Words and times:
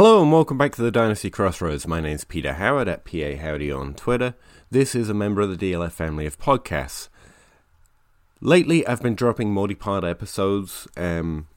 Hello 0.00 0.22
and 0.22 0.32
welcome 0.32 0.56
back 0.56 0.74
to 0.76 0.80
the 0.80 0.90
Dynasty 0.90 1.28
Crossroads. 1.28 1.86
My 1.86 2.00
name's 2.00 2.24
Peter 2.24 2.54
Howard 2.54 2.88
at 2.88 3.04
PA 3.04 3.36
Howdy 3.38 3.70
on 3.70 3.92
Twitter. 3.92 4.34
This 4.70 4.94
is 4.94 5.10
a 5.10 5.12
member 5.12 5.42
of 5.42 5.50
the 5.50 5.72
DLF 5.72 5.92
family 5.92 6.24
of 6.24 6.38
podcasts. 6.38 7.10
Lately, 8.40 8.86
I've 8.86 9.02
been 9.02 9.14
dropping 9.14 9.52
multi-part 9.52 10.02
episodes, 10.02 10.88
um, 10.96 11.48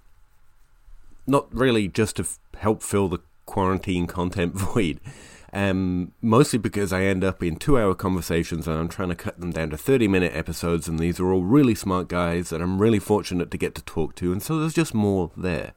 not 1.25 1.47
really 1.55 1.87
just 1.87 2.17
to 2.17 2.23
f- 2.23 2.37
help 2.57 2.83
fill 2.83 3.07
the 3.07 3.19
quarantine 3.45 4.07
content 4.07 4.53
void, 4.55 4.99
um, 5.53 6.11
mostly 6.21 6.59
because 6.59 6.91
I 6.91 7.03
end 7.03 7.23
up 7.23 7.41
in 7.41 7.55
two-hour 7.55 7.95
conversations 7.95 8.67
and 8.67 8.77
I'm 8.77 8.89
trying 8.89 9.07
to 9.07 9.15
cut 9.15 9.39
them 9.39 9.51
down 9.51 9.69
to 9.69 9.77
30-minute 9.77 10.35
episodes, 10.35 10.89
and 10.89 10.99
these 10.99 11.17
are 11.17 11.31
all 11.31 11.43
really 11.43 11.75
smart 11.75 12.09
guys 12.09 12.49
that 12.49 12.61
I'm 12.61 12.81
really 12.81 12.99
fortunate 12.99 13.51
to 13.51 13.57
get 13.57 13.73
to 13.75 13.83
talk 13.83 14.15
to, 14.15 14.33
and 14.33 14.43
so 14.43 14.59
there's 14.59 14.73
just 14.73 14.93
more 14.93 15.31
there. 15.37 15.75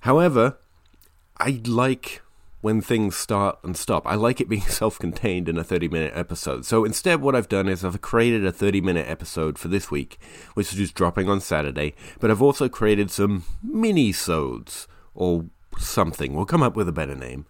However, 0.00 0.56
I 1.40 1.60
like 1.66 2.22
when 2.60 2.80
things 2.80 3.16
start 3.16 3.58
and 3.62 3.76
stop. 3.76 4.06
I 4.06 4.14
like 4.14 4.40
it 4.40 4.48
being 4.48 4.62
self 4.68 4.98
contained 4.98 5.48
in 5.48 5.58
a 5.58 5.64
30 5.64 5.88
minute 5.88 6.12
episode. 6.14 6.64
So 6.64 6.84
instead, 6.84 7.20
what 7.20 7.34
I've 7.34 7.48
done 7.48 7.68
is 7.68 7.84
I've 7.84 8.00
created 8.00 8.44
a 8.44 8.52
30 8.52 8.80
minute 8.80 9.08
episode 9.08 9.58
for 9.58 9.68
this 9.68 9.90
week, 9.90 10.18
which 10.54 10.72
is 10.72 10.78
just 10.78 10.94
dropping 10.94 11.28
on 11.28 11.40
Saturday, 11.40 11.94
but 12.20 12.30
I've 12.30 12.42
also 12.42 12.68
created 12.68 13.10
some 13.10 13.44
mini 13.62 14.12
sodes 14.12 14.88
or 15.14 15.46
something. 15.78 16.34
We'll 16.34 16.46
come 16.46 16.62
up 16.62 16.76
with 16.76 16.88
a 16.88 16.92
better 16.92 17.14
name. 17.14 17.46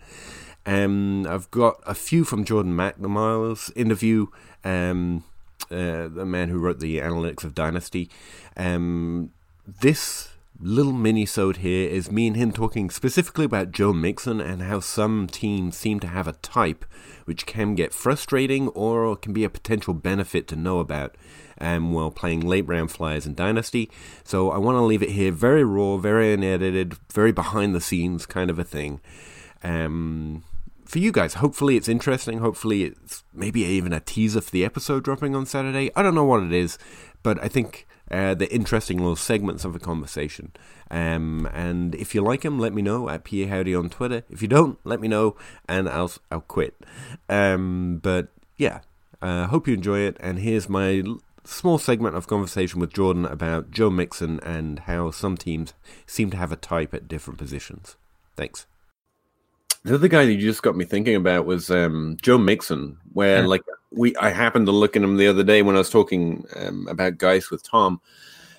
Um, 0.66 1.27
I've 1.27 1.50
got 1.50 1.81
a 1.86 1.94
few 1.94 2.25
from 2.25 2.44
Jordan 2.44 2.75
McNamara's 2.75 3.72
interview, 3.75 4.27
um, 4.64 5.25
uh, 5.70 6.09
the 6.09 6.27
man 6.27 6.50
who 6.50 6.59
wrote 6.59 6.81
the 6.81 6.98
Analytics 6.98 7.42
of 7.42 7.55
Dynasty. 7.55 8.11
Um, 8.55 9.31
this 9.66 10.28
little 10.60 10.92
mini-sode 10.92 11.58
here 11.58 11.88
is 11.88 12.10
me 12.10 12.26
and 12.26 12.36
him 12.36 12.50
talking 12.50 12.90
specifically 12.90 13.44
about 13.44 13.70
Joe 13.70 13.92
Mixon 13.92 14.40
and 14.40 14.62
how 14.62 14.80
some 14.80 15.28
teams 15.28 15.76
seem 15.76 16.00
to 16.00 16.08
have 16.08 16.26
a 16.26 16.32
type 16.32 16.84
which 17.26 17.46
can 17.46 17.74
get 17.74 17.94
frustrating 17.94 18.68
or 18.68 19.14
can 19.16 19.32
be 19.32 19.44
a 19.44 19.50
potential 19.50 19.94
benefit 19.94 20.48
to 20.48 20.56
know 20.56 20.80
about 20.80 21.14
um, 21.60 21.92
while 21.92 22.10
playing 22.10 22.40
late 22.40 22.66
round 22.66 22.90
flyers 22.90 23.26
in 23.26 23.34
Dynasty. 23.34 23.90
So 24.24 24.50
I 24.50 24.58
want 24.58 24.76
to 24.76 24.82
leave 24.82 25.02
it 25.02 25.10
here 25.10 25.30
very 25.30 25.64
raw, 25.64 25.96
very 25.96 26.32
unedited, 26.32 26.94
very 27.12 27.32
behind 27.32 27.74
the 27.74 27.80
scenes 27.80 28.26
kind 28.26 28.50
of 28.50 28.58
a 28.58 28.64
thing. 28.64 29.00
Um, 29.62 30.42
for 30.89 30.98
you 30.98 31.12
guys, 31.12 31.34
hopefully 31.34 31.77
it's 31.77 31.89
interesting. 31.89 32.39
Hopefully 32.39 32.84
it's 32.84 33.22
maybe 33.34 33.61
even 33.61 33.92
a 33.92 34.00
teaser 34.00 34.41
for 34.41 34.50
the 34.50 34.64
episode 34.64 35.05
dropping 35.05 35.36
on 35.36 35.44
Saturday. 35.44 35.91
I 35.94 36.03
don't 36.03 36.14
know 36.14 36.25
what 36.25 36.42
it 36.42 36.53
is, 36.53 36.78
but 37.22 37.39
I 37.44 37.48
think 37.48 37.86
uh, 38.11 38.33
the 38.33 38.50
interesting 38.50 38.97
little 38.97 39.14
segments 39.14 39.66
of 39.66 39.77
a 39.77 39.78
conversation. 39.78 40.53
Um, 40.91 41.47
and 41.53 41.94
if 41.94 42.14
you 42.14 42.22
like 42.22 42.41
them, 42.41 42.59
let 42.59 42.72
me 42.72 42.81
know 42.81 43.11
at 43.11 43.25
PA 43.25 43.47
Howdy 43.48 43.75
on 43.75 43.91
Twitter. 43.91 44.22
If 44.31 44.41
you 44.41 44.48
don't, 44.48 44.78
let 44.84 44.98
me 44.98 45.09
know, 45.09 45.37
and 45.69 45.91
I'll 45.91 46.12
I'll 46.31 46.41
quit. 46.41 46.75
Um, 47.28 48.00
but 48.03 48.28
yeah, 48.56 48.81
uh, 49.21 49.48
hope 49.48 49.69
you 49.69 49.75
enjoy 49.75 50.00
it. 50.00 50.16
And 50.21 50.38
here's 50.38 50.71
my 50.71 51.03
small 51.44 51.77
segment 51.77 52.16
of 52.16 52.27
conversation 52.27 52.81
with 52.81 52.94
Jordan 52.94 53.27
about 53.27 53.71
Joe 53.71 53.91
Mixon 53.91 54.41
and 54.41 54.78
how 54.81 55.10
some 55.10 55.37
teams 55.37 55.75
seem 56.06 56.31
to 56.31 56.38
have 56.38 56.50
a 56.50 56.56
type 56.56 56.94
at 56.94 57.09
different 57.09 57.38
positions. 57.38 57.97
Thanks. 58.37 58.66
The 59.84 59.94
other 59.94 60.09
guy 60.09 60.25
that 60.25 60.33
you 60.33 60.41
just 60.41 60.62
got 60.62 60.77
me 60.77 60.84
thinking 60.84 61.15
about 61.15 61.47
was 61.47 61.71
um, 61.71 62.16
Joe 62.21 62.39
Mixon, 62.39 62.99
where 63.12 63.41
yeah. 63.41 63.47
like 63.47 63.62
we 63.91 64.15
I 64.16 64.31
happened 64.31 64.66
to 64.66 64.72
look 64.72 64.97
at 64.97 65.03
him 65.03 65.16
the 65.16 65.28
other 65.28 65.44
day 65.44 65.62
when 65.62 65.77
I 65.77 65.78
was 65.78 65.91
talking 65.91 66.44
um, 66.56 66.87
about 66.89 67.19
guys 67.19 67.50
with 67.50 67.62
Tom, 67.62 68.00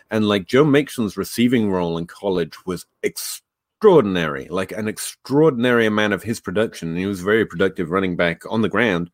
and 0.10 0.28
like 0.28 0.48
Joe 0.48 0.66
Mixon's 0.66 1.18
receiving 1.18 1.70
role 1.70 1.98
in 1.98 2.08
college 2.08 2.66
was 2.66 2.86
extraordinary, 3.04 4.48
like 4.50 4.72
an 4.72 4.88
extraordinary 4.88 5.86
amount 5.86 6.14
of 6.14 6.24
his 6.24 6.40
production. 6.40 6.96
He 6.96 7.06
was 7.06 7.22
very 7.22 7.46
productive 7.46 7.92
running 7.92 8.16
back 8.16 8.44
on 8.50 8.62
the 8.62 8.70
ground, 8.70 9.12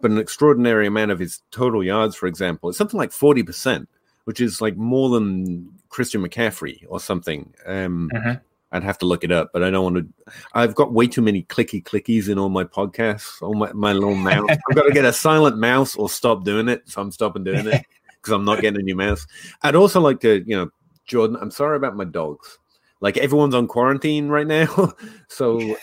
but 0.00 0.10
an 0.10 0.18
extraordinary 0.18 0.86
amount 0.86 1.10
of 1.10 1.18
his 1.18 1.42
total 1.50 1.82
yards, 1.82 2.14
for 2.14 2.26
example, 2.26 2.68
it's 2.68 2.78
something 2.78 2.98
like 2.98 3.12
forty 3.12 3.42
percent, 3.42 3.88
which 4.24 4.40
is 4.40 4.60
like 4.60 4.76
more 4.76 5.08
than 5.08 5.72
Christian 5.88 6.22
McCaffrey 6.22 6.84
or 6.88 7.00
something. 7.00 7.52
Um, 7.64 8.10
mm-hmm. 8.14 8.34
I'd 8.72 8.82
have 8.82 8.98
to 8.98 9.06
look 9.06 9.22
it 9.22 9.30
up, 9.30 9.50
but 9.52 9.62
I 9.62 9.70
don't 9.70 9.84
want 9.84 9.96
to. 9.96 10.32
I've 10.52 10.74
got 10.74 10.92
way 10.92 11.06
too 11.06 11.22
many 11.22 11.44
clicky 11.44 11.82
clickies 11.82 12.28
in 12.28 12.38
all 12.38 12.48
my 12.48 12.64
podcasts, 12.64 13.40
all 13.40 13.54
my, 13.54 13.72
my 13.72 13.92
little 13.92 14.14
mouse. 14.14 14.48
I've 14.50 14.74
got 14.74 14.84
to 14.84 14.92
get 14.92 15.04
a 15.04 15.12
silent 15.12 15.58
mouse 15.58 15.94
or 15.94 16.08
stop 16.08 16.44
doing 16.44 16.68
it. 16.68 16.82
So 16.88 17.00
I'm 17.00 17.12
stopping 17.12 17.44
doing 17.44 17.66
it 17.66 17.86
because 18.10 18.32
I'm 18.32 18.44
not 18.44 18.60
getting 18.60 18.80
a 18.80 18.82
new 18.82 18.96
mouse. 18.96 19.26
I'd 19.62 19.76
also 19.76 20.00
like 20.00 20.20
to, 20.20 20.42
you 20.46 20.56
know, 20.56 20.70
Jordan, 21.06 21.38
I'm 21.40 21.52
sorry 21.52 21.76
about 21.76 21.96
my 21.96 22.04
dogs. 22.04 22.58
Like 23.00 23.16
everyone's 23.18 23.54
on 23.54 23.68
quarantine 23.68 24.28
right 24.28 24.46
now. 24.46 24.94
so 25.28 25.76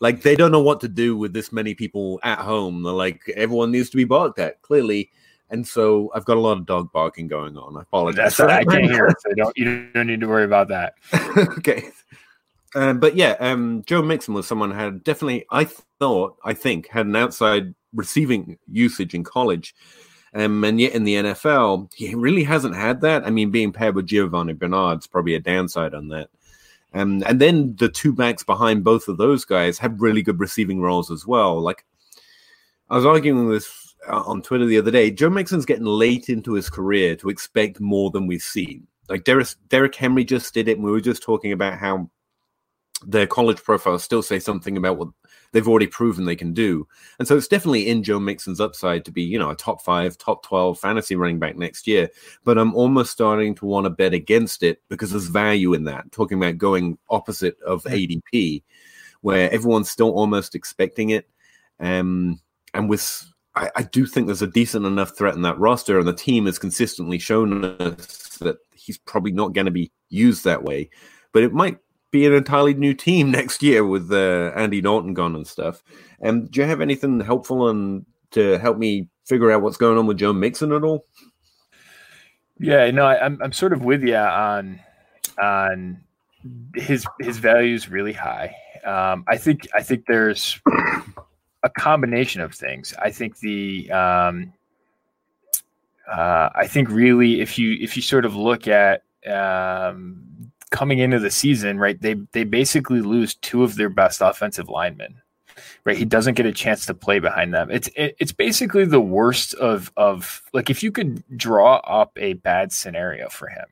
like 0.00 0.22
they 0.22 0.34
don't 0.34 0.52
know 0.52 0.62
what 0.62 0.80
to 0.80 0.88
do 0.88 1.16
with 1.16 1.34
this 1.34 1.52
many 1.52 1.74
people 1.74 2.18
at 2.22 2.38
home. 2.38 2.82
They're 2.82 2.92
like 2.92 3.20
everyone 3.36 3.72
needs 3.72 3.90
to 3.90 3.96
be 3.96 4.04
barked 4.04 4.38
at, 4.38 4.62
clearly. 4.62 5.10
And 5.52 5.68
so 5.68 6.10
I've 6.14 6.24
got 6.24 6.38
a 6.38 6.40
lot 6.40 6.56
of 6.56 6.66
dog 6.66 6.90
barking 6.92 7.28
going 7.28 7.58
on. 7.58 7.76
I 7.76 7.82
apologize. 7.82 8.36
That's 8.36 8.38
what 8.38 8.50
I 8.50 8.64
can't 8.64 8.90
hear. 8.90 9.08
So 9.20 9.34
don't 9.34 9.56
you 9.56 9.88
don't 9.92 10.06
need 10.06 10.20
to 10.20 10.26
worry 10.26 10.44
about 10.44 10.68
that. 10.68 10.94
okay. 11.58 11.90
Um, 12.74 12.98
but 12.98 13.16
yeah, 13.16 13.36
um, 13.38 13.82
Joe 13.86 14.00
Mixon 14.00 14.32
was 14.32 14.46
someone 14.46 14.70
who 14.70 14.78
had 14.78 15.04
definitely, 15.04 15.44
I 15.50 15.64
thought, 16.00 16.38
I 16.42 16.54
think, 16.54 16.88
had 16.88 17.04
an 17.04 17.14
outside 17.14 17.74
receiving 17.92 18.58
usage 18.66 19.14
in 19.14 19.24
college. 19.24 19.74
Um, 20.34 20.64
and 20.64 20.80
yet 20.80 20.94
in 20.94 21.04
the 21.04 21.16
NFL, 21.16 21.92
he 21.94 22.14
really 22.14 22.44
hasn't 22.44 22.74
had 22.74 23.02
that. 23.02 23.26
I 23.26 23.30
mean, 23.30 23.50
being 23.50 23.72
paired 23.72 23.94
with 23.94 24.06
Giovani 24.06 24.54
Bernard's 24.54 25.06
probably 25.06 25.34
a 25.34 25.40
downside 25.40 25.92
on 25.92 26.08
that. 26.08 26.30
Um, 26.94 27.22
and 27.26 27.38
then 27.38 27.76
the 27.76 27.90
two 27.90 28.14
backs 28.14 28.42
behind 28.42 28.84
both 28.84 29.08
of 29.08 29.18
those 29.18 29.44
guys 29.44 29.78
have 29.78 30.00
really 30.00 30.22
good 30.22 30.40
receiving 30.40 30.80
roles 30.80 31.10
as 31.10 31.26
well. 31.26 31.60
Like 31.60 31.84
I 32.88 32.96
was 32.96 33.06
arguing 33.06 33.46
with 33.46 33.56
this 33.56 33.81
on 34.08 34.42
Twitter 34.42 34.66
the 34.66 34.78
other 34.78 34.90
day. 34.90 35.10
Joe 35.10 35.30
Mixon's 35.30 35.66
getting 35.66 35.84
late 35.84 36.28
into 36.28 36.54
his 36.54 36.68
career 36.68 37.16
to 37.16 37.28
expect 37.28 37.80
more 37.80 38.10
than 38.10 38.26
we've 38.26 38.42
seen. 38.42 38.86
Like 39.08 39.24
Derek, 39.24 39.48
Derrick 39.68 39.94
Henry 39.94 40.24
just 40.24 40.52
did 40.54 40.68
it, 40.68 40.76
and 40.76 40.84
we 40.84 40.90
were 40.90 41.00
just 41.00 41.22
talking 41.22 41.52
about 41.52 41.78
how 41.78 42.10
their 43.04 43.26
college 43.26 43.62
profiles 43.62 44.04
still 44.04 44.22
say 44.22 44.38
something 44.38 44.76
about 44.76 44.96
what 44.96 45.08
they've 45.52 45.68
already 45.68 45.86
proven 45.86 46.24
they 46.24 46.36
can 46.36 46.52
do. 46.52 46.86
And 47.18 47.28
so 47.28 47.36
it's 47.36 47.48
definitely 47.48 47.88
in 47.88 48.02
Joe 48.02 48.18
Mixon's 48.18 48.60
upside 48.60 49.04
to 49.04 49.10
be, 49.10 49.22
you 49.22 49.38
know, 49.38 49.50
a 49.50 49.56
top 49.56 49.82
five, 49.82 50.16
top 50.16 50.42
12 50.44 50.78
fantasy 50.78 51.14
running 51.14 51.38
back 51.38 51.56
next 51.56 51.86
year. 51.86 52.08
But 52.44 52.58
I'm 52.58 52.74
almost 52.74 53.12
starting 53.12 53.54
to 53.56 53.66
want 53.66 53.84
to 53.84 53.90
bet 53.90 54.14
against 54.14 54.62
it 54.62 54.80
because 54.88 55.10
there's 55.10 55.26
value 55.26 55.74
in 55.74 55.84
that. 55.84 56.10
Talking 56.12 56.38
about 56.38 56.58
going 56.58 56.98
opposite 57.10 57.60
of 57.62 57.82
ADP, 57.84 58.62
where 59.20 59.52
everyone's 59.52 59.90
still 59.90 60.10
almost 60.10 60.54
expecting 60.54 61.10
it. 61.10 61.28
Um, 61.80 62.40
and 62.74 62.88
with, 62.88 63.31
I, 63.54 63.70
I 63.76 63.82
do 63.82 64.06
think 64.06 64.26
there's 64.26 64.42
a 64.42 64.46
decent 64.46 64.86
enough 64.86 65.16
threat 65.16 65.34
in 65.34 65.42
that 65.42 65.58
roster, 65.58 65.98
and 65.98 66.08
the 66.08 66.12
team 66.12 66.46
has 66.46 66.58
consistently 66.58 67.18
shown 67.18 67.64
us 67.64 68.38
that 68.38 68.56
he's 68.74 68.98
probably 68.98 69.32
not 69.32 69.52
going 69.52 69.66
to 69.66 69.70
be 69.70 69.90
used 70.08 70.44
that 70.44 70.62
way. 70.62 70.90
But 71.32 71.42
it 71.42 71.52
might 71.52 71.78
be 72.10 72.26
an 72.26 72.32
entirely 72.32 72.74
new 72.74 72.94
team 72.94 73.30
next 73.32 73.62
year 73.62 73.84
with 73.84 74.10
uh, 74.12 74.52
Andy 74.54 74.80
Dalton 74.80 75.14
gone 75.14 75.34
and 75.34 75.46
stuff. 75.46 75.82
And 76.20 76.50
do 76.50 76.60
you 76.60 76.66
have 76.66 76.80
anything 76.80 77.20
helpful 77.20 77.68
and 77.68 78.06
to 78.32 78.58
help 78.58 78.78
me 78.78 79.08
figure 79.26 79.50
out 79.50 79.62
what's 79.62 79.76
going 79.76 79.98
on 79.98 80.06
with 80.06 80.18
Joe 80.18 80.32
Mixon 80.32 80.72
at 80.72 80.84
all? 80.84 81.04
Yeah, 82.58 82.90
no, 82.90 83.04
I, 83.04 83.24
am 83.24 83.40
I'm 83.42 83.52
sort 83.52 83.72
of 83.72 83.82
with 83.84 84.02
you 84.02 84.16
on 84.16 84.78
on 85.42 86.00
his 86.74 87.04
his 87.20 87.38
value 87.38 87.74
is 87.74 87.88
really 87.88 88.12
high. 88.12 88.54
Um, 88.84 89.24
I 89.26 89.36
think 89.36 89.68
I 89.74 89.82
think 89.82 90.06
there's 90.06 90.60
a 91.62 91.70
combination 91.70 92.40
of 92.40 92.54
things. 92.54 92.94
I 92.98 93.10
think 93.10 93.38
the 93.38 93.90
um, 93.90 94.52
uh, 96.10 96.50
I 96.54 96.66
think 96.66 96.90
really 96.90 97.40
if 97.40 97.58
you 97.58 97.76
if 97.80 97.96
you 97.96 98.02
sort 98.02 98.24
of 98.24 98.34
look 98.34 98.66
at 98.68 99.04
um, 99.26 100.50
coming 100.70 100.98
into 100.98 101.18
the 101.18 101.30
season, 101.30 101.78
right, 101.78 102.00
they 102.00 102.14
they 102.32 102.44
basically 102.44 103.00
lose 103.00 103.34
two 103.36 103.62
of 103.62 103.76
their 103.76 103.88
best 103.90 104.20
offensive 104.20 104.68
linemen. 104.68 105.22
right? 105.84 105.96
He 105.96 106.04
doesn't 106.04 106.34
get 106.34 106.46
a 106.46 106.52
chance 106.52 106.86
to 106.86 106.94
play 106.94 107.18
behind 107.18 107.54
them. 107.54 107.70
It's 107.70 107.88
it, 107.96 108.16
it's 108.18 108.32
basically 108.32 108.84
the 108.84 109.00
worst 109.00 109.54
of 109.54 109.92
of 109.96 110.42
like 110.52 110.70
if 110.70 110.82
you 110.82 110.92
could 110.92 111.22
draw 111.36 111.76
up 111.76 112.12
a 112.16 112.34
bad 112.34 112.72
scenario 112.72 113.28
for 113.28 113.48
him, 113.48 113.66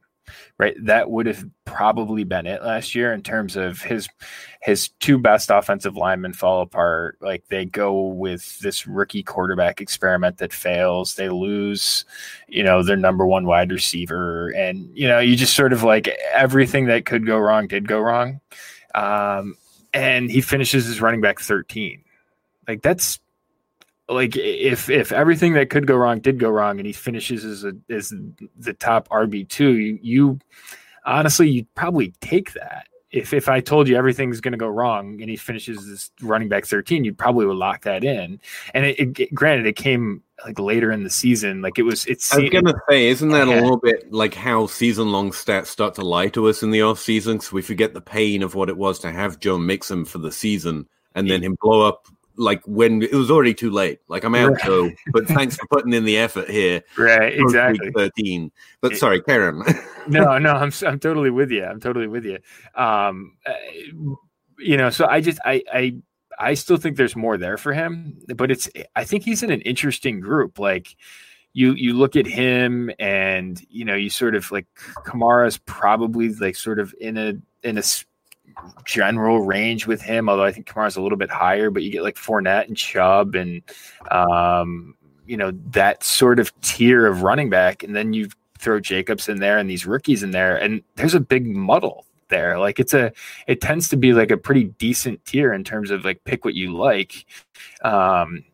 right? 0.59 0.75
That 0.85 1.11
would 1.11 1.27
have 1.27 1.45
probably 1.65 2.25
been 2.25 2.47
it 2.47 2.63
last 2.63 2.95
year 2.95 3.13
in 3.13 3.23
terms 3.23 3.57
of 3.57 3.81
his 3.83 4.09
his 4.63 4.89
two 5.01 5.19
best 5.19 5.51
offensive 5.51 5.97
linemen 5.97 6.33
fall 6.33 6.61
apart. 6.63 7.17
Like 7.21 7.47
they 7.49 7.65
go 7.65 8.07
with 8.09 8.59
this 8.59 8.87
rookie 8.87 9.23
quarterback 9.23 9.81
experiment 9.81 10.39
that 10.39 10.53
fails. 10.53 11.15
They 11.15 11.29
lose, 11.29 12.05
you 12.49 12.63
know, 12.63 12.83
their 12.83 12.97
number 12.97 13.27
one 13.27 13.47
wide 13.47 13.73
receiver, 13.73 14.51
and 14.51 14.91
you 14.95 15.09
know, 15.09 15.19
you 15.19 15.37
just 15.37 15.57
sort 15.57 15.73
of 15.73 15.83
like 15.83 16.09
everything 16.33 16.87
that 16.87 17.07
could 17.07 17.27
go 17.27 17.39
wrong 17.39 17.67
did 17.67 17.89
go 17.89 18.01
wrong. 18.01 18.41
Um, 18.95 19.57
and 19.93 20.31
he 20.31 20.41
finishes 20.41 20.87
his 20.87 21.01
running 21.01 21.21
back 21.21 21.41
13. 21.41 22.03
Like 22.69 22.83
that's 22.83 23.19
like 24.11 24.37
if 24.37 24.91
if 24.91 25.13
everything 25.13 25.55
that 25.55 25.71
could 25.71 25.87
go 25.87 25.97
wrong 25.97 26.21
did 26.21 26.39
go 26.39 26.51
wrong 26.51 26.79
and 26.79 26.87
he 26.87 26.93
finishes 26.93 27.45
as 27.45 27.65
a 27.65 27.73
as 27.89 28.13
the 28.57 28.75
top 28.75 29.09
RB 29.09 29.49
two, 29.49 29.77
you, 29.79 29.99
you 30.03 30.39
honestly 31.05 31.49
you'd 31.49 31.75
probably 31.75 32.13
take 32.21 32.53
that. 32.55 32.87
If 33.11 33.33
if 33.33 33.49
I 33.49 33.61
told 33.61 33.89
you 33.89 33.97
everything's 33.97 34.41
going 34.41 34.53
to 34.53 34.59
go 34.59 34.69
wrong 34.69 35.21
and 35.21 35.29
he 35.29 35.37
finishes 35.37 35.89
as 35.89 36.11
running 36.23 36.49
back 36.49 36.65
thirteen, 36.65 37.05
you 37.05 37.13
probably 37.13 37.47
would 37.47 37.57
lock 37.57 37.83
that 37.83 38.05
in. 38.05 38.41
And 38.73 38.87
it, 38.87 39.19
it, 39.19 39.35
granted, 39.35 39.67
it 39.67 39.75
came 39.75 40.23
like 40.45 40.61
later 40.61 40.93
in 40.93 41.03
the 41.03 41.11
season. 41.11 41.61
Like 41.61 41.79
it 41.79 41.83
was. 41.83 42.07
It's. 42.07 42.33
I 42.33 42.39
was 42.39 42.51
gonna 42.51 42.75
say, 42.89 43.09
isn't 43.09 43.31
that 43.31 43.49
a 43.49 43.61
little 43.61 43.79
bit 43.79 44.13
like 44.13 44.35
how 44.35 44.67
season 44.67 45.11
long 45.11 45.33
stats 45.33 45.67
start 45.67 45.95
to 45.97 46.03
lie 46.03 46.29
to 46.29 46.49
us 46.49 46.63
in 46.63 46.71
the 46.71 46.83
off 46.83 47.01
season? 47.01 47.41
So 47.41 47.57
we 47.57 47.63
forget 47.63 47.95
the 47.95 48.01
pain 48.01 48.45
of 48.45 48.55
what 48.55 48.69
it 48.69 48.77
was 48.77 49.01
to 49.01 49.11
have 49.11 49.41
Joe 49.41 49.59
Mixon 49.59 50.05
for 50.05 50.19
the 50.19 50.31
season 50.31 50.89
and 51.15 51.29
then 51.29 51.43
him 51.43 51.57
blow 51.61 51.87
up 51.87 52.07
like 52.41 52.63
when 52.65 53.03
it 53.03 53.13
was 53.13 53.31
already 53.31 53.55
too 53.55 53.71
late. 53.71 54.01
Like 54.09 54.25
I'm 54.25 54.35
out, 54.35 54.67
right. 54.67 54.97
but 55.13 55.27
thanks 55.29 55.57
for 55.57 55.67
putting 55.67 55.93
in 55.93 56.05
the 56.05 56.17
effort 56.17 56.49
here. 56.49 56.83
Right, 56.97 57.35
exactly. 57.35 57.91
Thirteen, 57.95 58.51
but 58.81 58.97
sorry, 58.97 59.21
Karen. 59.23 59.63
no, 60.09 60.39
no, 60.39 60.53
I'm 60.53 60.73
I'm 60.87 60.99
totally 60.99 61.31
with 61.31 61.51
you. 61.51 61.65
I'm 61.65 61.81
totally 61.81 62.09
with 62.09 62.25
you. 62.25 62.39
Um, 62.75 63.37
uh, 63.47 63.53
you 64.59 64.77
know, 64.77 64.91
so 64.91 65.07
I 65.07 65.21
just 65.21 65.39
I 65.45 65.63
I 65.73 65.95
I 66.39 66.55
still 66.55 66.79
think 66.79 66.97
there's 66.97 67.15
more 67.15 67.37
there 67.37 67.59
for 67.59 67.73
him, 67.73 68.19
but 68.35 68.51
it's 68.51 68.69
I 68.97 69.05
think 69.05 69.25
he's 69.25 69.43
in 69.43 69.51
an 69.51 69.61
interesting 69.61 70.21
group. 70.21 70.59
Like 70.59 70.97
you 71.53 71.75
you 71.75 71.93
look 71.93 72.17
at 72.17 72.27
him 72.27 72.91
and 72.99 73.61
you 73.69 73.85
know 73.85 73.95
you 73.95 74.09
sort 74.09 74.35
of 74.35 74.51
like 74.51 74.67
Kamara's 75.05 75.59
probably 75.59 76.31
like 76.31 76.57
sort 76.57 76.79
of 76.79 76.95
in 77.01 77.19
a 77.19 77.35
in 77.63 77.77
a 77.77 77.83
general 78.85 79.41
range 79.41 79.87
with 79.87 80.03
him, 80.03 80.29
although 80.29 80.45
I 80.45 80.53
think 80.53 80.67
Kamara's 80.67 80.97
a 80.97 81.03
little 81.03 81.19
bit 81.19 81.31
higher, 81.31 81.71
but 81.71 81.83
you 81.83 81.91
get 81.91 82.03
like 82.03 82.17
Fournette 82.17 82.69
and 82.69 82.77
Chubb 82.77 83.35
and 83.35 83.63
um, 84.11 84.95
you 85.27 85.37
know, 85.37 85.53
that 85.71 86.03
sort 86.03 86.41
of 86.41 86.59
tier 86.61 87.07
of 87.07 87.23
running 87.23 87.51
back, 87.51 87.83
and 87.83 87.95
then 87.95 88.13
you 88.13 88.29
throw 88.59 88.81
Jacobs 88.81 89.29
in 89.29 89.39
there 89.39 89.59
and 89.59 89.71
these 89.71 89.87
rookies 89.87 90.23
in 90.23 90.33
there, 90.33 90.57
and 90.57 90.83
there's 90.97 91.15
a 91.15 91.21
big 91.21 91.47
muddle 91.47 92.05
there. 92.29 92.59
Like 92.59 92.79
it's 92.79 92.95
a 92.95 93.13
it 93.47 93.61
tends 93.61 93.89
to 93.89 93.97
be 93.97 94.13
like 94.13 94.31
a 94.31 94.37
pretty 94.37 94.65
decent 94.65 95.25
tier 95.25 95.53
in 95.53 95.65
terms 95.65 95.91
of 95.91 96.05
like 96.05 96.23
pick 96.25 96.45
what 96.45 96.55
you 96.55 96.77
like. 96.77 97.27
Um 97.83 98.45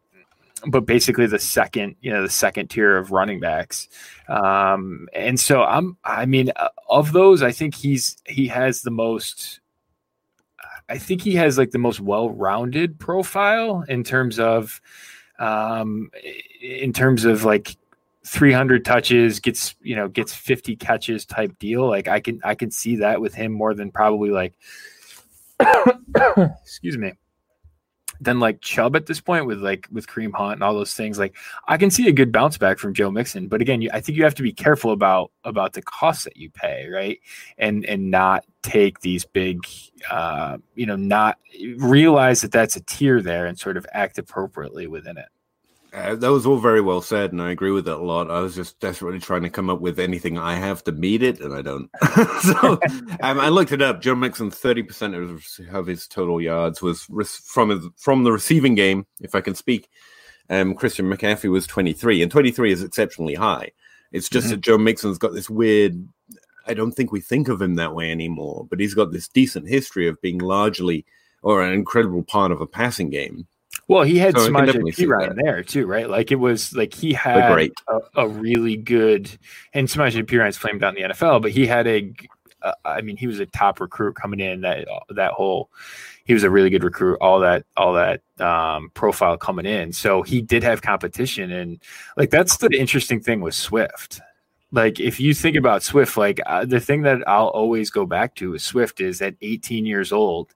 but 0.67 0.87
basically 0.87 1.27
the 1.27 1.39
second, 1.39 1.97
you 2.01 2.11
know, 2.11 2.23
the 2.23 2.31
second 2.31 2.69
tier 2.69 2.97
of 2.97 3.13
running 3.13 3.41
backs. 3.41 3.89
Um, 4.29 5.09
and 5.13 5.39
so 5.39 5.63
I'm, 5.63 5.97
I 6.05 6.27
mean, 6.27 6.51
of 6.89 7.13
those, 7.13 7.43
I 7.43 7.53
think 7.53 7.75
he's, 7.75 8.17
he 8.27 8.49
has 8.49 8.83
the 8.83 8.91
most, 8.91 9.61
I 10.89 10.99
think 10.99 11.23
he 11.23 11.35
has 11.35 11.59
like 11.59 11.71
the 11.71 11.79
most 11.79 12.01
well-rounded 12.01 12.99
profile 12.99 13.85
in 13.89 14.05
terms 14.05 14.39
of 14.39 14.81
um 15.39 16.11
in 16.63 16.93
terms 16.93 17.25
of 17.25 17.45
like 17.45 17.77
300 18.25 18.85
touches 18.85 19.39
gets 19.41 19.75
you 19.83 19.95
know 19.95 20.09
gets 20.09 20.33
50 20.33 20.77
catches 20.77 21.27
type 21.27 21.59
deal. 21.59 21.89
Like 21.89 22.09
i 22.09 22.21
can 22.21 22.41
i 22.45 22.55
can 22.55 22.71
see 22.71 22.97
that 22.97 23.21
with 23.21 23.35
him 23.35 23.53
more 23.53 23.75
than 23.75 23.91
probably 23.91 24.31
like 24.31 24.55
excuse 26.63 26.97
me 26.97 27.13
than 28.21 28.41
like 28.41 28.61
Chubb 28.61 28.97
at 28.97 29.07
this 29.07 29.21
point 29.21 29.47
with 29.47 29.61
like 29.61 29.87
with 29.91 30.07
Kareem 30.07 30.35
Hunt 30.35 30.55
and 30.55 30.63
all 30.63 30.75
those 30.75 30.95
things. 30.95 31.19
Like 31.19 31.37
I 31.69 31.77
can 31.77 31.91
see 31.91 32.09
a 32.09 32.13
good 32.13 32.33
bounce 32.33 32.59
back 32.59 32.79
from 32.79 32.95
Joe 32.95 33.11
Mixon, 33.11 33.49
but 33.49 33.61
again, 33.61 33.83
you, 33.83 33.91
I 33.93 34.01
think 34.01 34.19
you 34.19 34.25
have 34.25 34.35
to 34.37 34.43
be 34.43 34.53
careful 34.53 34.93
about 34.93 35.31
about 35.45 35.73
the 35.73 35.83
costs 35.83 36.25
that 36.25 36.37
you 36.37 36.51
pay, 36.51 36.89
right? 36.89 37.21
And 37.59 37.85
and 37.87 38.11
not 38.11 38.45
take 38.63 39.01
these 39.01 39.25
big, 39.25 39.61
uh, 40.11 40.59
you 40.75 40.87
know, 40.87 40.97
not 40.97 41.39
realize 41.77 42.41
that 42.41 42.53
that's 42.53 42.77
a 42.77 42.81
tier 42.81 43.23
there 43.23 43.47
and 43.47 43.59
sort 43.59 43.77
of 43.77 43.87
act 43.93 44.19
appropriately 44.19 44.87
within 44.87 45.17
it. 45.19 45.29
Uh, 45.97 46.15
that 46.15 46.31
was 46.31 46.45
all 46.45 46.59
very 46.59 46.83
well 46.83 47.01
said, 47.01 47.33
and 47.33 47.41
I 47.41 47.51
agree 47.51 47.71
with 47.71 47.89
it 47.89 47.95
a 47.95 47.97
lot. 47.97 48.31
I 48.31 48.41
was 48.41 48.55
just 48.55 48.79
desperately 48.81 49.19
trying 49.19 49.45
to 49.45 49.49
come 49.49 49.71
up 49.71 49.81
with 49.81 49.99
anything 49.99 50.37
I 50.37 50.57
have 50.57 50.85
to 50.85 50.93
meet 50.93 51.23
it, 51.23 51.41
and 51.41 51.55
I 51.55 51.63
don't. 51.63 51.89
so 52.43 52.79
um, 53.23 53.41
I 53.41 53.49
looked 53.49 53.73
it 53.73 53.81
up. 53.81 54.03
Joe 54.03 54.15
Mixon, 54.15 54.51
thirty 54.51 54.83
percent 54.83 55.15
of 55.15 55.87
his 55.87 56.07
total 56.07 56.39
yards 56.39 56.83
was 56.83 57.05
from 57.47 57.71
his, 57.71 57.89
from 57.97 58.25
the 58.25 58.33
receiving 58.33 58.75
game, 58.75 59.07
if 59.21 59.35
I 59.35 59.41
can 59.41 59.55
speak. 59.55 59.89
Um, 60.51 60.75
Christian 60.75 61.07
McCaffrey 61.07 61.51
was 61.51 61.67
twenty 61.67 61.95
three, 61.95 62.21
and 62.21 62.31
twenty 62.31 62.51
three 62.51 62.73
is 62.73 62.83
exceptionally 62.83 63.35
high. 63.35 63.71
It's 64.13 64.29
just 64.29 64.49
mm-hmm. 64.49 64.57
that 64.57 64.61
Joe 64.61 64.77
Mixon's 64.77 65.19
got 65.19 65.33
this 65.33 65.49
weird. 65.49 66.07
I 66.67 66.75
don't 66.75 66.93
think 66.93 67.11
we 67.11 67.23
think 67.23 67.49
of 67.49 67.63
him 67.63 67.77
that 67.77 67.95
way 67.95 68.11
anymore, 68.11 68.67
but 68.69 68.81
he's 68.81 68.93
got 68.93 69.13
this 69.13 69.29
decent 69.29 69.67
history 69.67 70.09
of 70.09 70.21
being 70.21 70.39
largely 70.39 71.07
or 71.41 71.63
an 71.63 71.73
incredible 71.73 72.23
part 72.23 72.53
of 72.53 72.61
a 72.61 72.67
passing 72.67 73.09
game 73.09 73.47
well, 73.89 74.03
he 74.03 74.19
had 74.19 74.37
so 74.37 74.49
Samaje 74.49 74.75
Perine 74.75 75.37
there 75.41 75.63
too, 75.63 75.87
right? 75.87 76.11
Like 76.11 76.33
it 76.33 76.37
was 76.37 76.75
like 76.75 76.93
he 76.93 77.13
had 77.13 77.71
a, 77.89 78.01
a, 78.17 78.29
really 78.29 78.77
good, 78.77 79.31
and 79.75 79.87
Samaje 79.87 80.27
Perine's 80.27 80.57
flamed 80.57 80.83
out 80.83 80.97
in 80.97 81.03
the 81.03 81.15
NFL, 81.15 81.41
but 81.41 81.53
he 81.53 81.67
had 81.67 81.87
a, 81.87 82.13
uh, 82.63 82.73
I 82.85 83.01
mean, 83.03 83.17
he 83.17 83.29
was 83.29 83.39
a 83.39 83.47
top 83.47 83.81
recruit 83.81 84.17
coming 84.17 84.41
in 84.41 84.63
that 84.63 84.89
that 85.11 85.33
whole. 85.33 85.71
He 86.25 86.35
was 86.35 86.43
a 86.43 86.51
really 86.51 86.71
good 86.71 86.83
recruit. 86.83 87.19
All 87.21 87.39
that, 87.41 87.65
all 87.77 87.93
that 87.93 88.21
um, 88.41 88.91
profile 88.95 89.37
coming 89.37 89.67
in. 89.67 89.93
So 89.93 90.23
he 90.23 90.43
did 90.43 90.65
have 90.65 90.83
competition, 90.83 91.53
and 91.53 91.81
like 92.17 92.31
that's 92.31 92.57
the 92.57 92.69
interesting 92.77 93.21
thing 93.21 93.41
with 93.41 93.55
Swift. 93.55 94.21
Like 94.73 94.99
if 94.99 95.21
you 95.21 95.33
think 95.33 95.57
about 95.57 95.85
Swift, 95.85 96.17
like 96.17 96.41
uh, 96.47 96.65
the 96.65 96.81
thing 96.81 97.03
that 97.03 97.27
I'll 97.29 97.49
always 97.49 97.91
go 97.91 98.05
back 98.05 98.35
to 98.37 98.51
with 98.51 98.63
Swift 98.63 99.01
is 99.01 99.23
at 99.23 99.37
18 99.43 99.87
years 99.87 100.11
old 100.11 100.53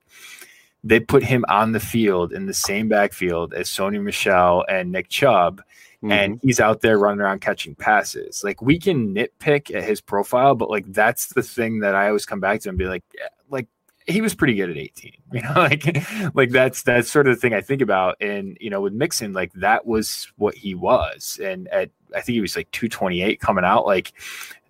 they 0.83 1.01
put 1.01 1.23
him 1.23 1.45
on 1.49 1.73
the 1.73 1.81
field 1.81 2.33
in 2.33 2.47
the 2.47 2.55
same 2.55 2.89
backfield 2.89 3.53
as 3.53 3.69
Sony 3.69 4.03
Michel 4.03 4.65
and 4.69 4.93
Nick 4.93 5.09
Chubb. 5.09 5.63
Mm-hmm. 6.03 6.13
And 6.13 6.41
he's 6.43 6.61
out 6.61 6.81
there 6.81 6.97
running 6.97 7.21
around 7.21 7.43
catching 7.43 7.75
passes. 7.75 8.43
Like 8.43 8.63
we 8.63 8.79
can 8.79 9.15
nitpick 9.15 9.75
at 9.75 9.85
his 9.85 10.01
profile, 10.01 10.55
but 10.55 10.71
like 10.71 10.91
that's 10.91 11.27
the 11.27 11.43
thing 11.43 11.81
that 11.81 11.95
I 11.95 12.09
always 12.09 12.25
come 12.25 12.41
back 12.41 12.61
to 12.63 12.71
and 12.71 12.79
be 12.79 12.87
like, 12.87 13.05
yeah, 13.15 13.29
like 13.51 13.67
he 14.07 14.21
was 14.21 14.35
pretty 14.35 14.55
good 14.55 14.71
at 14.71 14.77
18 14.77 15.13
you 15.33 15.43
know 15.43 15.53
like 15.55 16.35
like 16.35 16.51
that's 16.51 16.83
that's 16.83 17.11
sort 17.11 17.29
of 17.29 17.35
the 17.35 17.41
thing 17.41 17.55
i 17.55 17.61
think 17.61 17.83
about 17.83 18.17
and 18.21 18.57
you 18.61 18.71
know 18.71 18.81
with 18.81 18.93
mixon 18.93 19.33
like 19.33 19.53
that 19.53 19.87
was 19.87 20.33
what 20.37 20.55
he 20.55 20.75
was 20.75 21.39
and 21.43 21.69
at 21.69 21.91
i 22.15 22.21
think 22.21 22.35
he 22.35 22.41
was 22.41 22.57
like 22.57 22.71
228 22.73 23.41
coming 23.41 23.65
out 23.65 23.87
like 23.87 24.13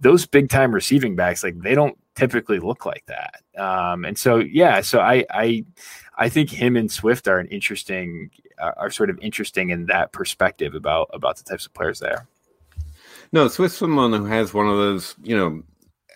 those 0.00 0.26
big 0.26 0.48
time 0.48 0.74
receiving 0.74 1.16
backs 1.16 1.42
like 1.44 1.58
they 1.60 1.74
don't 1.74 1.96
typically 2.20 2.58
look 2.58 2.84
like 2.84 3.04
that. 3.06 3.42
Um, 3.56 4.04
and 4.04 4.18
so, 4.18 4.36
yeah, 4.36 4.80
so 4.80 5.00
I, 5.00 5.24
I, 5.30 5.64
I 6.16 6.28
think 6.28 6.50
him 6.50 6.76
and 6.76 6.90
Swift 6.90 7.26
are 7.28 7.38
an 7.38 7.46
interesting, 7.48 8.30
are 8.58 8.90
sort 8.90 9.10
of 9.10 9.18
interesting 9.20 9.70
in 9.70 9.86
that 9.86 10.12
perspective 10.12 10.74
about 10.74 11.08
about 11.14 11.38
the 11.38 11.44
types 11.44 11.64
of 11.64 11.72
players 11.72 11.98
there. 11.98 12.26
No, 13.32 13.48
Swift's 13.48 13.78
someone 13.78 14.12
who 14.12 14.26
has 14.26 14.52
one 14.52 14.68
of 14.68 14.76
those, 14.76 15.14
you 15.22 15.36
know, 15.36 15.62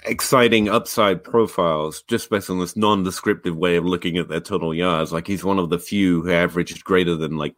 exciting 0.05 0.69
upside 0.69 1.25
profiles 1.25 2.03
just 2.03 2.29
based 2.29 2.51
on 2.51 2.59
this 2.61 2.77
non-descriptive 2.77 3.57
way 3.57 3.77
of 3.77 3.87
looking 3.87 4.19
at 4.19 4.29
their 4.29 4.41
total 4.41 4.75
yards. 4.75 5.13
Like 5.13 5.27
he's 5.27 5.45
one 5.45 5.59
of 5.59 5.71
the 5.71 5.79
few 5.79 6.23
who 6.23 6.33
averaged 6.33 6.85
greater 6.85 7.15
than 7.15 7.39
like 7.39 7.55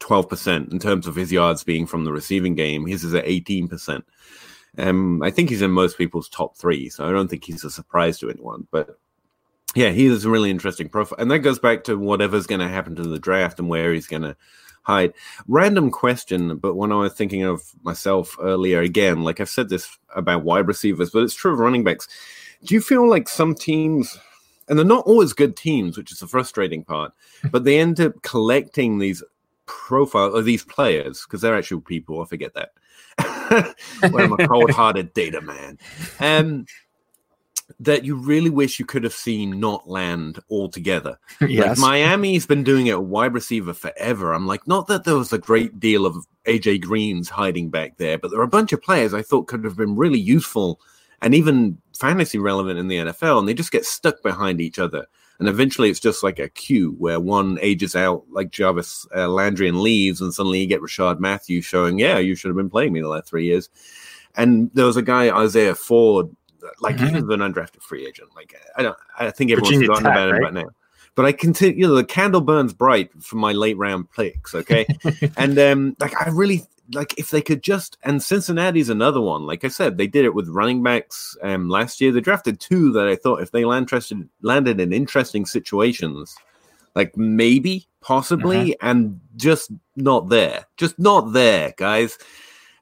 12% 0.00 0.72
in 0.72 0.78
terms 0.80 1.06
of 1.06 1.14
his 1.14 1.30
yards 1.30 1.62
being 1.62 1.86
from 1.86 2.04
the 2.04 2.12
receiving 2.12 2.54
game. 2.56 2.86
His 2.86 3.04
is 3.04 3.14
at 3.14 3.26
18%. 3.26 4.02
Um, 4.78 5.22
I 5.22 5.30
think 5.30 5.50
he's 5.50 5.62
in 5.62 5.70
most 5.70 5.98
people's 5.98 6.28
top 6.28 6.56
three, 6.56 6.88
so 6.88 7.08
I 7.08 7.12
don't 7.12 7.28
think 7.28 7.44
he's 7.44 7.64
a 7.64 7.70
surprise 7.70 8.18
to 8.18 8.30
anyone. 8.30 8.66
But 8.70 8.98
yeah, 9.74 9.90
he 9.90 10.06
is 10.06 10.24
a 10.24 10.30
really 10.30 10.50
interesting 10.50 10.88
profile, 10.88 11.18
and 11.18 11.30
that 11.30 11.40
goes 11.40 11.58
back 11.58 11.84
to 11.84 11.96
whatever's 11.96 12.46
going 12.46 12.60
to 12.60 12.68
happen 12.68 12.94
to 12.96 13.02
the 13.02 13.18
draft 13.18 13.58
and 13.58 13.68
where 13.68 13.92
he's 13.92 14.06
going 14.06 14.22
to 14.22 14.36
hide. 14.82 15.12
Random 15.48 15.90
question, 15.90 16.56
but 16.58 16.74
when 16.74 16.92
I 16.92 16.96
was 16.96 17.14
thinking 17.14 17.42
of 17.42 17.62
myself 17.82 18.36
earlier, 18.40 18.80
again, 18.80 19.22
like 19.22 19.40
I've 19.40 19.48
said 19.48 19.68
this 19.68 19.98
about 20.14 20.44
wide 20.44 20.68
receivers, 20.68 21.10
but 21.10 21.22
it's 21.22 21.34
true 21.34 21.52
of 21.52 21.58
running 21.58 21.84
backs. 21.84 22.08
Do 22.64 22.74
you 22.74 22.80
feel 22.80 23.08
like 23.08 23.28
some 23.28 23.54
teams, 23.54 24.18
and 24.68 24.78
they're 24.78 24.86
not 24.86 25.06
always 25.06 25.32
good 25.32 25.56
teams, 25.56 25.96
which 25.96 26.12
is 26.12 26.18
the 26.18 26.26
frustrating 26.26 26.84
part, 26.84 27.12
but 27.50 27.64
they 27.64 27.78
end 27.78 28.00
up 28.00 28.22
collecting 28.22 28.98
these 28.98 29.22
profile 29.66 30.34
of 30.34 30.44
these 30.44 30.64
players 30.64 31.22
because 31.24 31.40
they're 31.40 31.56
actual 31.56 31.80
people. 31.80 32.20
I 32.20 32.26
forget 32.26 32.54
that. 32.54 32.70
I'm 34.02 34.32
a 34.32 34.48
cold-hearted 34.48 35.14
data 35.14 35.40
man. 35.40 35.78
Um, 36.20 36.66
that 37.80 38.04
you 38.04 38.14
really 38.14 38.50
wish 38.50 38.78
you 38.78 38.84
could 38.84 39.04
have 39.04 39.14
seen 39.14 39.58
not 39.58 39.88
land 39.88 40.38
altogether. 40.50 41.18
yes. 41.40 41.78
Like 41.78 41.78
Miami's 41.78 42.46
been 42.46 42.62
doing 42.62 42.86
it 42.88 43.02
wide 43.02 43.34
receiver 43.34 43.72
forever. 43.72 44.32
I'm 44.32 44.46
like, 44.46 44.66
not 44.68 44.86
that 44.88 45.04
there 45.04 45.16
was 45.16 45.32
a 45.32 45.38
great 45.38 45.80
deal 45.80 46.04
of 46.06 46.26
AJ 46.46 46.82
Greens 46.82 47.28
hiding 47.28 47.70
back 47.70 47.96
there, 47.96 48.18
but 48.18 48.30
there 48.30 48.40
are 48.40 48.44
a 48.44 48.48
bunch 48.48 48.72
of 48.72 48.82
players 48.82 49.14
I 49.14 49.22
thought 49.22 49.48
could 49.48 49.64
have 49.64 49.76
been 49.76 49.96
really 49.96 50.20
useful 50.20 50.80
and 51.22 51.34
even 51.34 51.78
fantasy 51.98 52.38
relevant 52.38 52.78
in 52.78 52.88
the 52.88 52.96
NFL, 52.96 53.38
and 53.38 53.48
they 53.48 53.54
just 53.54 53.72
get 53.72 53.86
stuck 53.86 54.22
behind 54.22 54.60
each 54.60 54.78
other. 54.78 55.06
And 55.38 55.48
eventually 55.48 55.90
it's 55.90 56.00
just 56.00 56.22
like 56.22 56.38
a 56.38 56.48
queue 56.48 56.94
where 56.98 57.18
one 57.18 57.58
ages 57.60 57.96
out 57.96 58.24
like 58.30 58.50
Jarvis 58.50 59.06
uh, 59.14 59.28
Landry 59.28 59.68
and 59.68 59.80
leaves, 59.80 60.20
and 60.20 60.32
suddenly 60.32 60.60
you 60.60 60.66
get 60.66 60.80
Rishard 60.80 61.18
Matthews 61.18 61.64
showing, 61.64 61.98
yeah, 61.98 62.18
you 62.18 62.34
should 62.34 62.48
have 62.48 62.56
been 62.56 62.70
playing 62.70 62.92
me 62.92 63.00
the 63.00 63.08
last 63.08 63.28
three 63.28 63.44
years. 63.44 63.68
And 64.36 64.70
there 64.74 64.86
was 64.86 64.96
a 64.96 65.02
guy, 65.02 65.36
Isaiah 65.36 65.74
Ford, 65.74 66.34
like 66.80 66.96
mm-hmm. 66.96 67.16
he 67.16 67.22
was 67.22 67.34
an 67.34 67.40
undrafted 67.40 67.82
free 67.82 68.06
agent. 68.06 68.30
Like 68.34 68.54
I 68.76 68.82
don't, 68.82 68.96
I 69.18 69.30
think 69.30 69.50
everyone's 69.50 69.68
Virginia 69.68 69.86
forgotten 69.86 70.04
Tech, 70.04 70.12
about 70.12 70.28
him 70.30 70.42
right 70.42 70.54
now. 70.54 70.70
But 71.14 71.26
I 71.26 71.32
continue, 71.32 71.76
you 71.76 71.86
know, 71.88 71.94
the 71.94 72.04
candle 72.04 72.40
burns 72.40 72.72
bright 72.72 73.10
for 73.22 73.36
my 73.36 73.52
late 73.52 73.76
round 73.76 74.10
picks. 74.10 74.54
Okay, 74.54 74.86
and 75.36 75.58
um, 75.58 75.96
like 76.00 76.20
I 76.20 76.30
really 76.30 76.64
like 76.92 77.14
if 77.18 77.30
they 77.30 77.40
could 77.40 77.62
just 77.62 77.96
and 78.02 78.22
Cincinnati's 78.22 78.90
another 78.90 79.20
one. 79.20 79.46
Like 79.46 79.64
I 79.64 79.68
said, 79.68 79.96
they 79.96 80.06
did 80.06 80.24
it 80.24 80.34
with 80.34 80.48
running 80.48 80.82
backs 80.82 81.36
um, 81.42 81.68
last 81.68 82.00
year. 82.00 82.12
They 82.12 82.20
drafted 82.20 82.60
two 82.60 82.92
that 82.92 83.08
I 83.08 83.16
thought 83.16 83.42
if 83.42 83.50
they 83.50 83.64
land 83.64 83.88
trusted, 83.88 84.28
landed 84.42 84.80
in 84.80 84.92
interesting 84.92 85.46
situations, 85.46 86.36
like 86.94 87.16
maybe, 87.16 87.88
possibly, 88.00 88.74
uh-huh. 88.74 88.90
and 88.90 89.20
just 89.36 89.70
not 89.96 90.28
there. 90.28 90.66
Just 90.76 90.98
not 90.98 91.32
there, 91.32 91.74
guys. 91.76 92.18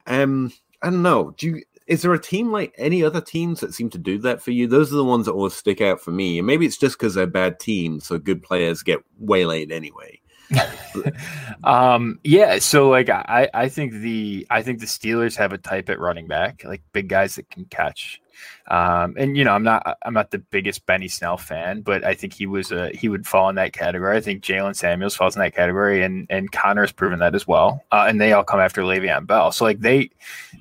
Um, 0.07 0.53
I 0.83 0.91
don't 0.91 1.03
know. 1.03 1.35
Do 1.37 1.47
you 1.49 1.63
is 1.93 2.01
there 2.01 2.15
a 2.15 2.19
team 2.19 2.51
like 2.51 2.75
any 2.79 3.05
other 3.05 3.21
teams 3.21 3.61
that 3.61 3.75
seem 3.75 3.91
to 3.91 3.99
do 3.99 4.17
that 4.17 4.41
for 4.41 4.51
you? 4.51 4.67
Those 4.67 4.91
are 4.93 4.97
the 4.97 5.05
ones 5.05 5.27
that 5.27 5.33
always 5.33 5.53
stick 5.53 5.83
out 5.83 6.01
for 6.01 6.11
me. 6.11 6.39
And 6.39 6.47
maybe 6.47 6.65
it's 6.65 6.79
just 6.79 6.99
because 6.99 7.15
they're 7.15 7.27
bad 7.27 7.61
teams, 7.61 8.07
so 8.07 8.19
good 8.19 8.43
players 8.43 8.83
get 8.83 9.01
waylaid 9.19 9.71
anyway. 9.71 10.19
um, 11.65 12.19
yeah, 12.25 12.59
so 12.59 12.89
like 12.89 13.09
I, 13.09 13.49
I 13.53 13.69
think 13.69 13.93
the 13.95 14.47
I 14.51 14.63
think 14.63 14.81
the 14.81 14.87
Steelers 14.87 15.37
have 15.37 15.53
a 15.53 15.59
type 15.59 15.89
at 15.89 16.01
running 16.01 16.27
back, 16.27 16.65
like 16.65 16.83
big 16.93 17.09
guys 17.09 17.37
that 17.37 17.51
can 17.51 17.65
catch. 17.67 18.21
Um, 18.69 19.15
and 19.17 19.37
you 19.37 19.45
know, 19.45 19.53
I'm 19.53 19.63
not 19.63 19.99
I'm 20.05 20.15
not 20.15 20.31
the 20.31 20.39
biggest 20.39 20.87
Benny 20.87 21.09
Snell 21.09 21.37
fan, 21.37 21.83
but 21.83 22.05
I 22.05 22.15
think 22.15 22.33
he 22.33 22.47
was 22.47 22.73
a 22.73 22.91
he 22.91 23.09
would 23.09 23.27
fall 23.27 23.49
in 23.49 23.57
that 23.57 23.73
category. 23.73 24.17
I 24.17 24.21
think 24.21 24.43
Jaylen 24.43 24.77
Samuels 24.77 25.15
falls 25.15 25.37
in 25.37 25.41
that 25.41 25.55
category, 25.55 26.03
and 26.03 26.27
and 26.31 26.51
Conner 26.51 26.83
has 26.83 26.93
proven 26.93 27.19
that 27.21 27.35
as 27.35 27.47
well. 27.47 27.83
Uh, 27.93 28.07
and 28.09 28.21
they 28.21 28.33
all 28.33 28.45
come 28.45 28.61
after 28.61 28.83
Le'Veon 28.83 29.27
Bell, 29.27 29.53
so 29.53 29.65
like 29.65 29.81
they 29.81 30.11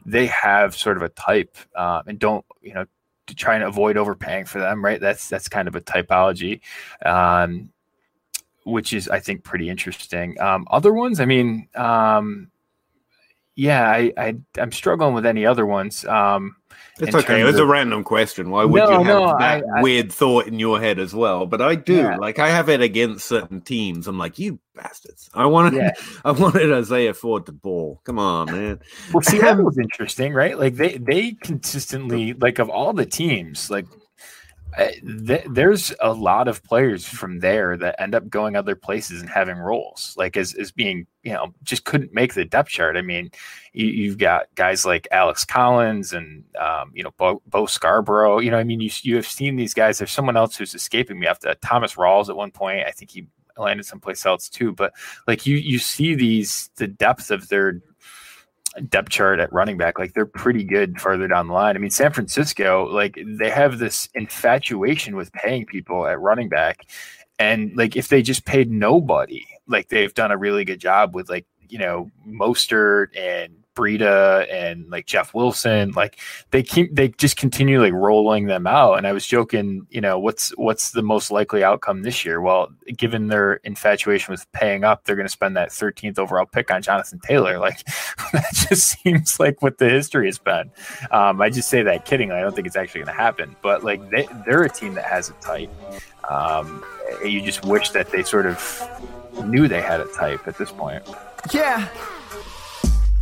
they 0.06 0.28
have 0.28 0.76
sort 0.76 0.98
of 0.98 1.04
a 1.04 1.10
type, 1.10 1.56
uh, 1.76 2.02
and 2.06 2.20
don't 2.20 2.46
you 2.62 2.74
know 2.74 2.86
to 3.28 3.36
try 3.36 3.56
and 3.56 3.64
avoid 3.64 3.98
overpaying 3.98 4.46
for 4.46 4.60
them, 4.60 4.84
right? 4.84 5.00
That's 5.00 5.30
that's 5.30 5.48
kind 5.48 5.68
of 5.68 5.76
a 5.76 5.82
typology. 5.82 6.62
Um, 7.06 7.70
which 8.64 8.94
is 8.94 9.10
I 9.10 9.20
think 9.20 9.44
pretty 9.44 9.70
interesting. 9.70 10.40
Um, 10.40 10.68
other 10.70 10.94
ones, 10.94 11.20
I 11.20 11.26
mean, 11.26 11.68
um, 11.76 12.52
yeah, 13.56 13.90
I, 13.90 14.14
I 14.18 14.36
am 14.58 14.72
struggling 14.72 15.14
with 15.14 15.26
any 15.26 15.46
other 15.46 15.66
ones. 15.66 16.06
Um, 16.06 16.56
it's 17.00 17.16
okay. 17.16 17.42
It 17.42 17.46
was 17.46 17.56
of, 17.56 17.62
a 17.62 17.66
random 17.66 18.04
question. 18.04 18.50
Why 18.50 18.64
would 18.64 18.78
no, 18.78 18.90
you 18.90 18.98
have 18.98 19.06
no, 19.06 19.38
that 19.40 19.64
I, 19.78 19.82
weird 19.82 20.08
I, 20.08 20.10
thought 20.10 20.48
in 20.48 20.60
your 20.60 20.80
head 20.80 21.00
as 21.00 21.14
well? 21.14 21.46
But 21.46 21.62
I 21.62 21.76
do. 21.76 21.96
Yeah. 21.96 22.18
Like 22.18 22.40
I 22.40 22.50
have 22.50 22.70
it 22.70 22.82
against 22.82 23.26
certain 23.26 23.62
teams. 23.62 24.08
I'm 24.08 24.18
like, 24.18 24.40
you 24.40 24.60
bastards. 24.76 25.30
I 25.34 25.46
wanted 25.48 25.74
yeah. 25.74 25.92
I 26.26 26.32
wanted 26.32 26.72
Isaiah 26.72 27.14
Ford 27.14 27.46
to 27.48 27.52
ball. 27.52 28.02
Come 28.04 28.20
on, 28.20 28.52
man. 28.52 28.80
Well, 29.14 29.22
see, 29.22 29.40
that 29.40 29.58
was 29.64 29.78
interesting, 29.78 30.34
right? 30.34 30.58
Like 30.58 30.76
they 30.76 30.98
they 30.98 31.34
consistently 31.34 32.34
like 32.34 32.60
of 32.60 32.70
all 32.70 32.94
the 32.94 33.06
teams, 33.06 33.70
like 33.70 33.86
th- 34.78 35.46
there's 35.50 35.94
a 36.00 36.14
lot 36.14 36.48
of 36.48 36.64
players 36.64 37.06
from 37.06 37.40
there 37.40 37.78
that 37.78 38.00
end 38.00 38.16
up 38.16 38.30
going 38.30 38.56
other 38.56 38.76
places 38.76 39.22
and 39.22 39.30
having 39.30 39.58
roles, 39.58 40.14
like 40.18 40.38
as, 40.38 40.54
as 40.54 40.72
being, 40.72 41.06
you 41.24 41.34
know, 41.34 41.54
just 41.64 41.84
couldn't 41.84 42.14
make 42.14 42.34
the 42.34 42.46
depth 42.46 42.70
chart. 42.70 42.98
I 42.98 43.02
mean, 43.02 43.32
you, 43.74 44.10
have 44.10 44.18
got 44.18 44.46
guys 44.56 44.86
like 44.86 45.08
Alex 45.12 45.46
Collins 45.46 46.14
and, 46.14 46.44
um, 46.60 46.92
you 46.94 47.04
know, 47.04 47.12
Bo, 47.18 47.42
Bo, 47.48 47.66
Scarborough. 47.66 48.40
You 48.40 48.52
know, 48.52 48.58
I 48.58 48.64
mean, 48.64 48.80
you, 48.80 48.90
you 49.02 49.16
have 49.16 49.28
seen 49.28 49.56
these 49.56 49.74
guys. 49.74 49.98
There's 49.98 50.12
someone 50.12 50.38
else 50.38 50.56
who's 50.56 50.74
escaping 50.74 51.20
me 51.20 51.28
after 51.28 51.54
Thomas 51.56 51.96
Rawls 51.96 52.30
at 52.30 52.36
one 52.36 52.52
point. 52.52 52.88
I 52.88 52.92
think 52.92 53.12
he 53.12 53.28
landed 53.58 53.86
someplace 53.86 54.26
else 54.26 54.50
too. 54.50 54.72
But 54.72 54.94
like 55.28 55.46
you, 55.46 55.58
you 55.58 55.80
see 55.80 56.16
these, 56.16 56.70
the 56.78 56.88
depth 56.88 57.32
of 57.32 57.50
their 57.50 57.82
depth 58.90 59.10
chart 59.10 59.40
at 59.40 59.52
running 59.52 59.78
back, 59.78 60.00
like 60.00 60.14
they're 60.14 60.26
pretty 60.26 60.64
good 60.64 61.00
further 61.00 61.28
down 61.28 61.48
the 61.48 61.54
line. 61.54 61.76
I 61.76 61.80
mean, 61.80 61.90
San 61.90 62.14
Francisco, 62.14 62.88
like 62.92 63.20
they 63.26 63.50
have 63.50 63.80
this 63.80 64.10
infatuation 64.14 65.16
with 65.16 65.32
paying 65.34 65.66
people 65.66 66.06
at 66.08 66.20
running 66.20 66.50
back. 66.50 66.88
And 67.40 67.76
like 67.76 67.96
if 67.96 68.08
they 68.08 68.22
just 68.22 68.46
paid 68.46 68.72
nobody, 68.72 69.46
like 69.68 69.90
they've 69.90 70.14
done 70.14 70.32
a 70.32 70.38
really 70.38 70.64
good 70.64 70.80
job 70.80 71.16
with 71.16 71.30
like, 71.30 71.46
you 71.70 71.80
know, 71.80 72.10
Mostert 72.28 73.18
and 73.18 73.61
Breida 73.76 74.52
and 74.52 74.90
like 74.90 75.06
Jeff 75.06 75.34
Wilson, 75.34 75.92
like 75.92 76.20
they 76.52 76.64
keep 76.64 76.96
they 76.96 77.10
just 77.10 77.38
continue 77.38 77.82
like 77.82 77.94
rolling 77.94 78.46
them 78.46 78.68
out. 78.68 78.98
And 78.98 79.08
I 79.08 79.12
was 79.12 79.26
joking, 79.26 79.88
you 79.90 80.02
know, 80.02 80.20
what's 80.20 80.50
what's 80.58 80.92
the 80.92 81.02
most 81.02 81.32
likely 81.32 81.64
outcome 81.64 82.04
this 82.04 82.26
year? 82.26 82.42
Well, 82.42 82.72
given 82.98 83.28
their 83.28 83.56
infatuation 83.64 84.32
with 84.32 84.52
paying 84.52 84.84
up, 84.84 85.04
they're 85.04 85.16
going 85.16 85.28
to 85.28 85.32
spend 85.32 85.56
that 85.58 85.70
13th 85.70 86.20
overall 86.20 86.46
pick 86.46 86.72
on 86.72 86.82
Jonathan 86.82 87.20
Taylor. 87.20 87.58
Like 87.58 87.84
that 88.34 88.54
just 88.54 89.02
seems 89.02 89.40
like 89.40 89.62
what 89.62 89.78
the 89.78 89.90
history 89.90 90.28
has 90.28 90.38
been. 90.38 90.72
Um, 91.12 91.42
I 91.42 91.50
just 91.50 91.70
say 91.70 91.84
that 91.84 92.06
kiddingly. 92.06 92.34
I 92.34 92.42
don't 92.42 92.56
think 92.56 92.68
it's 92.68 92.76
actually 92.76 93.02
going 93.02 93.16
to 93.16 93.22
happen. 93.22 93.56
But 93.62 93.84
like 93.84 94.10
they 94.10 94.28
they're 94.46 94.64
a 94.64 94.70
team 94.70 94.96
that 94.96 95.06
has 95.06 95.30
a 95.30 95.34
type. 95.34 95.70
Um, 96.30 96.84
you 97.24 97.42
just 97.42 97.66
wish 97.66 97.90
that 97.92 98.12
they 98.12 98.24
sort 98.24 98.46
of 98.46 98.60
knew 99.46 99.68
they 99.68 99.82
had 99.82 100.00
a 100.00 100.08
type 100.14 100.48
at 100.48 100.58
this 100.58 100.72
point. 100.72 101.04
Yeah. 101.52 101.88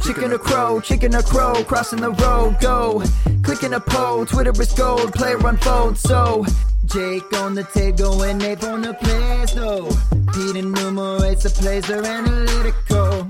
Chicken 0.01 0.31
or 0.31 0.39
crow, 0.39 0.79
chicken 0.79 1.15
or 1.15 1.21
crow, 1.21 1.63
crossing 1.63 2.01
the 2.01 2.11
road, 2.11 2.57
go. 2.61 3.03
Clicking 3.43 3.73
a 3.73 3.79
pole, 3.79 4.25
Twitter 4.25 4.51
is 4.61 4.71
gold, 4.73 5.13
player 5.13 5.37
unfold, 5.45 5.97
so. 5.97 6.45
Jake 6.85 7.31
on 7.33 7.53
the 7.53 7.63
table 7.63 8.23
and 8.23 8.41
Abe 8.41 8.63
on 8.63 8.81
the 8.81 8.93
plays, 8.93 9.55
no. 9.55 9.89
Pete 10.33 10.55
enumerates 10.55 11.43
the 11.43 11.49
plays, 11.49 11.85
they're 11.87 12.03
analytical. 12.03 13.29